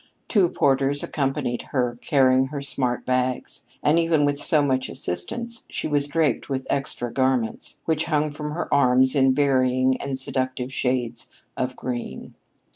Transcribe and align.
Two 0.27 0.49
porters 0.49 1.03
accompanied 1.03 1.61
her, 1.73 1.99
carrying 2.01 2.47
her 2.47 2.59
smart 2.59 3.05
bags, 3.05 3.67
and, 3.83 3.99
even 3.99 4.25
with 4.25 4.39
so 4.39 4.63
much 4.63 4.89
assistance, 4.89 5.63
she 5.69 5.87
was 5.87 6.07
draped 6.07 6.49
with 6.49 6.65
extra 6.71 7.13
garments, 7.13 7.77
which 7.85 8.05
hung 8.05 8.31
from 8.31 8.49
her 8.53 8.67
arms 8.73 9.13
in 9.13 9.31
varying 9.35 10.01
and 10.01 10.17
seductive 10.17 10.73
shades 10.73 11.29
of 11.55 11.75
green. 11.75 12.33